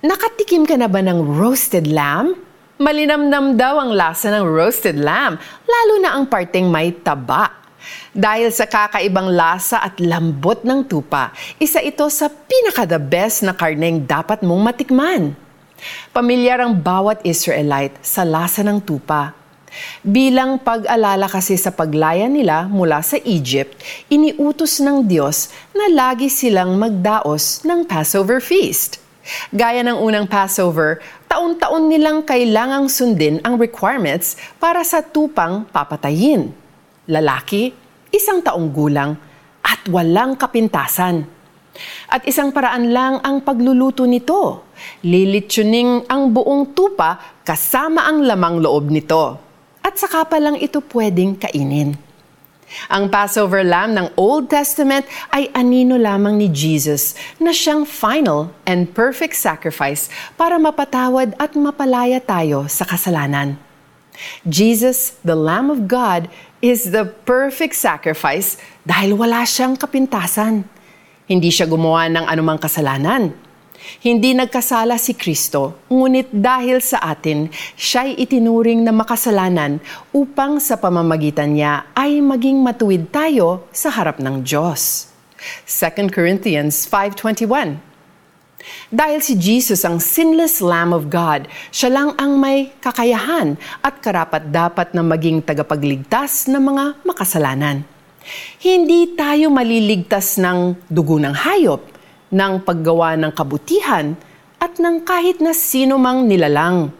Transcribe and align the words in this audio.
Nakatikim 0.00 0.64
ka 0.64 0.80
na 0.80 0.88
ba 0.88 1.04
ng 1.04 1.20
roasted 1.36 1.84
lamb? 1.84 2.32
Malinamnam 2.80 3.52
daw 3.52 3.84
ang 3.84 3.92
lasa 3.92 4.32
ng 4.32 4.48
roasted 4.48 4.96
lamb, 4.96 5.36
lalo 5.68 5.94
na 6.00 6.16
ang 6.16 6.24
parteng 6.24 6.72
may 6.72 6.88
taba. 7.04 7.52
Dahil 8.16 8.48
sa 8.48 8.64
kakaibang 8.64 9.28
lasa 9.28 9.76
at 9.84 10.00
lambot 10.00 10.64
ng 10.64 10.88
tupa, 10.88 11.36
isa 11.60 11.84
ito 11.84 12.08
sa 12.08 12.32
pinaka-the 12.32 12.96
best 12.96 13.44
na 13.44 13.52
karneng 13.52 14.08
dapat 14.08 14.40
mong 14.40 14.72
matikman. 14.72 15.36
Pamilyar 16.16 16.64
ang 16.64 16.80
bawat 16.80 17.20
Israelite 17.20 18.00
sa 18.00 18.24
lasa 18.24 18.64
ng 18.64 18.80
tupa. 18.80 19.36
Bilang 20.00 20.64
pag-alala 20.64 21.28
kasi 21.28 21.60
sa 21.60 21.76
paglaya 21.76 22.24
nila 22.24 22.64
mula 22.72 23.04
sa 23.04 23.20
Egypt, 23.20 23.76
iniutos 24.08 24.80
ng 24.80 25.04
Diyos 25.04 25.52
na 25.76 25.92
lagi 25.92 26.32
silang 26.32 26.80
magdaos 26.80 27.68
ng 27.68 27.84
Passover 27.84 28.40
feast. 28.40 29.09
Gaya 29.54 29.82
ng 29.84 29.98
unang 29.98 30.26
Passover, 30.30 31.02
taon-taon 31.26 31.90
nilang 31.90 32.22
kailangang 32.22 32.90
sundin 32.90 33.38
ang 33.42 33.58
requirements 33.58 34.38
para 34.58 34.82
sa 34.86 35.02
tupang 35.02 35.66
papatayin. 35.68 36.50
Lalaki, 37.10 37.74
isang 38.14 38.42
taong 38.42 38.70
gulang, 38.70 39.18
at 39.60 39.82
walang 39.88 40.34
kapintasan. 40.34 41.26
At 42.10 42.26
isang 42.26 42.50
paraan 42.50 42.90
lang 42.90 43.22
ang 43.22 43.40
pagluluto 43.46 44.02
nito. 44.04 44.66
Lilitsuning 45.06 46.10
ang 46.10 46.34
buong 46.34 46.74
tupa 46.74 47.40
kasama 47.46 48.10
ang 48.10 48.26
lamang 48.26 48.58
loob 48.58 48.90
nito. 48.90 49.38
At 49.80 49.96
saka 49.96 50.26
pa 50.26 50.36
lang 50.42 50.58
ito 50.58 50.82
pwedeng 50.92 51.38
kainin. 51.38 52.09
Ang 52.88 53.10
Passover 53.10 53.66
lamb 53.66 53.92
ng 53.98 54.08
Old 54.14 54.48
Testament 54.48 55.04
ay 55.34 55.50
anino 55.52 55.98
lamang 55.98 56.38
ni 56.38 56.46
Jesus 56.46 57.18
na 57.42 57.50
siyang 57.50 57.82
final 57.82 58.54
and 58.62 58.90
perfect 58.94 59.34
sacrifice 59.34 60.08
para 60.38 60.56
mapatawad 60.56 61.34
at 61.36 61.52
mapalaya 61.58 62.22
tayo 62.22 62.70
sa 62.70 62.86
kasalanan. 62.86 63.58
Jesus, 64.44 65.16
the 65.24 65.36
Lamb 65.36 65.72
of 65.72 65.88
God, 65.88 66.28
is 66.60 66.92
the 66.92 67.08
perfect 67.24 67.72
sacrifice 67.72 68.60
dahil 68.84 69.16
wala 69.16 69.48
siyang 69.48 69.80
kapintasan. 69.80 70.68
Hindi 71.24 71.48
siya 71.48 71.64
gumawa 71.64 72.10
ng 72.10 72.26
anumang 72.28 72.60
kasalanan 72.60 73.32
hindi 74.00 74.32
nagkasala 74.36 74.96
si 74.96 75.16
Kristo, 75.16 75.84
ngunit 75.88 76.32
dahil 76.32 76.80
sa 76.80 77.04
atin, 77.04 77.48
siya'y 77.76 78.16
itinuring 78.20 78.84
na 78.84 78.92
makasalanan 78.92 79.80
upang 80.12 80.60
sa 80.62 80.76
pamamagitan 80.80 81.52
niya 81.56 81.92
ay 81.96 82.20
maging 82.20 82.60
matuwid 82.60 83.08
tayo 83.12 83.68
sa 83.72 83.92
harap 83.92 84.20
ng 84.20 84.44
Diyos. 84.44 85.10
2 85.64 86.12
Corinthians 86.12 86.84
5.21 86.84 87.90
dahil 88.92 89.24
si 89.24 89.40
Jesus 89.40 89.88
ang 89.88 89.96
sinless 89.96 90.60
Lamb 90.60 90.92
of 90.92 91.08
God, 91.08 91.48
siya 91.72 91.88
lang 91.88 92.08
ang 92.20 92.36
may 92.36 92.68
kakayahan 92.84 93.56
at 93.80 94.04
karapat 94.04 94.52
dapat 94.52 94.92
na 94.92 95.00
maging 95.00 95.40
tagapagligtas 95.40 96.44
ng 96.52 96.60
mga 96.60 96.84
makasalanan. 97.08 97.88
Hindi 98.60 99.16
tayo 99.16 99.48
maliligtas 99.48 100.36
ng 100.36 100.76
dugo 100.92 101.16
ng 101.16 101.32
hayop, 101.32 101.80
ng 102.30 102.62
paggawa 102.62 103.18
ng 103.18 103.34
kabutihan 103.34 104.14
at 104.62 104.78
ng 104.78 105.02
kahit 105.02 105.42
na 105.42 105.50
sino 105.50 105.98
mang 105.98 106.30
nilalang. 106.30 106.94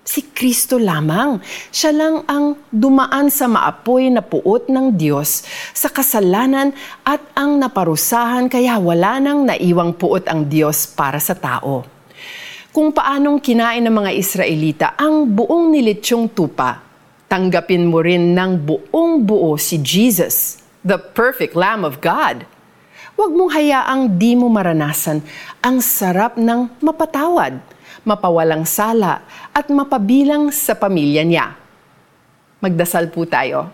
Si 0.00 0.32
Kristo 0.32 0.80
lamang. 0.80 1.38
Siya 1.68 1.92
lang 1.92 2.24
ang 2.24 2.56
dumaan 2.72 3.28
sa 3.28 3.46
maapoy 3.46 4.08
na 4.08 4.24
puot 4.24 4.66
ng 4.72 4.96
Diyos 4.96 5.44
sa 5.76 5.92
kasalanan 5.92 6.72
at 7.04 7.20
ang 7.36 7.60
naparusahan 7.60 8.48
kaya 8.48 8.80
wala 8.80 9.20
nang 9.20 9.44
naiwang 9.44 9.94
puot 9.94 10.24
ang 10.26 10.48
Diyos 10.48 10.88
para 10.88 11.20
sa 11.20 11.36
tao. 11.36 11.84
Kung 12.72 12.94
paanong 12.94 13.38
kinain 13.42 13.84
ng 13.84 13.94
mga 13.94 14.12
Israelita 14.16 14.86
ang 14.96 15.28
buong 15.28 15.74
nilitsyong 15.74 16.32
tupa, 16.32 16.80
tanggapin 17.28 17.86
mo 17.86 18.00
rin 18.00 18.32
ng 18.32 18.52
buong 18.62 19.22
buo 19.22 19.54
si 19.60 19.78
Jesus, 19.84 20.64
the 20.80 20.96
perfect 20.96 21.52
Lamb 21.52 21.84
of 21.84 22.00
God 22.00 22.48
Huwag 23.20 23.36
mong 23.36 23.52
hayaang 23.52 24.16
di 24.16 24.32
mo 24.32 24.48
maranasan 24.48 25.20
ang 25.60 25.84
sarap 25.84 26.40
ng 26.40 26.72
mapatawad, 26.80 27.60
mapawalang 28.00 28.64
sala, 28.64 29.20
at 29.52 29.68
mapabilang 29.68 30.48
sa 30.48 30.72
pamilya 30.72 31.20
niya. 31.20 31.52
Magdasal 32.64 33.12
po 33.12 33.28
tayo. 33.28 33.68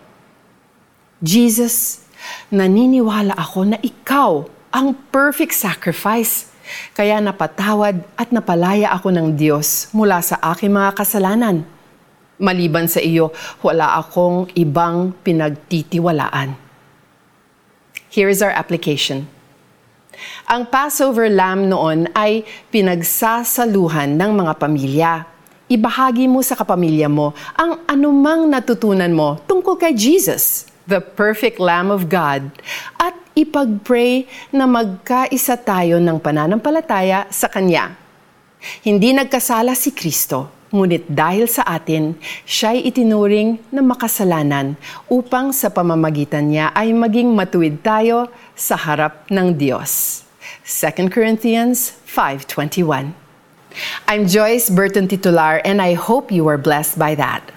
Jesus, 1.23 2.03
naniniwala 2.51 3.39
ako 3.39 3.71
na 3.71 3.79
ikaw 3.79 4.43
ang 4.67 4.91
perfect 5.15 5.55
sacrifice. 5.55 6.51
Kaya 6.91 7.23
napatawad 7.23 8.03
at 8.19 8.35
napalaya 8.35 8.91
ako 8.99 9.15
ng 9.15 9.39
Diyos 9.39 9.87
mula 9.95 10.19
sa 10.19 10.43
aking 10.43 10.75
mga 10.75 10.91
kasalanan. 10.91 11.63
Maliban 12.35 12.91
sa 12.91 12.99
iyo, 12.99 13.31
wala 13.63 13.95
akong 13.95 14.51
ibang 14.59 15.15
pinagtitiwalaan. 15.23 16.51
Here 18.11 18.27
is 18.27 18.43
our 18.43 18.51
application. 18.51 19.36
Ang 20.49 20.67
Passover 20.67 21.29
lamb 21.29 21.69
noon 21.69 22.09
ay 22.15 22.43
pinagsasaluhan 22.73 24.17
ng 24.17 24.31
mga 24.33 24.53
pamilya. 24.57 25.11
Ibahagi 25.67 26.31
mo 26.31 26.39
sa 26.39 26.55
kapamilya 26.55 27.11
mo 27.11 27.35
ang 27.53 27.83
anumang 27.85 28.47
natutunan 28.47 29.11
mo 29.11 29.35
tungkol 29.45 29.75
kay 29.75 29.91
Jesus, 29.91 30.65
the 30.87 31.03
perfect 31.03 31.59
Lamb 31.59 31.91
of 31.91 32.07
God, 32.07 32.47
at 32.95 33.13
ipag-pray 33.35 34.25
na 34.49 34.65
magkaisa 34.65 35.59
tayo 35.59 35.99
ng 35.99 36.17
pananampalataya 36.23 37.27
sa 37.29 37.51
Kanya. 37.51 37.93
Hindi 38.81 39.13
nagkasala 39.13 39.77
si 39.77 39.93
Kristo, 39.93 40.56
ngunit 40.69 41.07
dahil 41.07 41.47
sa 41.47 41.63
atin, 41.63 42.15
siya'y 42.43 42.87
itinuring 42.87 43.59
na 43.71 43.79
makasalanan 43.79 44.75
upang 45.07 45.55
sa 45.55 45.71
pamamagitan 45.71 46.51
niya 46.51 46.75
ay 46.75 46.91
maging 46.91 47.31
matuwid 47.31 47.79
tayo 47.79 48.27
sa 48.53 48.75
harap 48.75 49.27
ng 49.31 49.55
Diyos. 49.55 50.23
2 50.67 51.07
Corinthians 51.11 51.95
5.21 52.05 53.15
I'm 54.09 54.25
Joyce 54.25 54.67
Burton 54.73 55.07
Titular 55.07 55.61
and 55.63 55.79
I 55.79 55.93
hope 55.93 56.31
you 56.33 56.47
are 56.49 56.57
blessed 56.57 56.97
by 56.97 57.15
that. 57.15 57.56